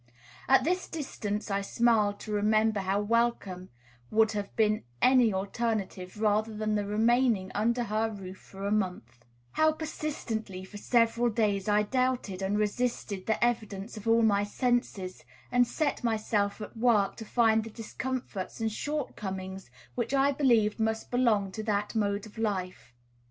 At 0.49 0.63
this 0.63 0.87
distance 0.89 1.51
I 1.51 1.61
smile 1.61 2.13
to 2.13 2.31
remember 2.31 2.79
how 2.79 2.99
welcome 3.01 3.69
would 4.09 4.31
have 4.31 4.55
been 4.55 4.83
any 4.99 5.31
alternative 5.31 6.19
rather 6.19 6.51
than 6.55 6.73
the 6.73 6.87
remaining 6.87 7.51
under 7.53 7.83
her 7.83 8.09
roof 8.09 8.39
for 8.39 8.65
a 8.65 8.71
month; 8.71 9.23
how 9.51 9.71
persistently 9.73 10.63
for 10.65 10.77
several 10.77 11.29
days 11.29 11.69
I 11.69 11.83
doubted 11.83 12.41
and 12.41 12.57
resisted 12.57 13.27
the 13.27 13.45
evidence 13.45 13.95
of 13.95 14.07
all 14.07 14.23
my 14.23 14.43
senses, 14.43 15.23
and 15.51 15.67
set 15.67 16.03
myself 16.03 16.59
at 16.61 16.75
work 16.75 17.15
to 17.17 17.25
find 17.25 17.63
the 17.63 17.69
discomforts 17.69 18.59
and 18.59 18.71
shortcomings 18.71 19.69
which 19.93 20.15
I 20.15 20.31
believed 20.31 20.79
must 20.79 21.11
belong 21.11 21.51
to 21.51 21.63
that 21.65 21.93
mode 21.93 22.25
of 22.25 22.39
life. 22.39 22.95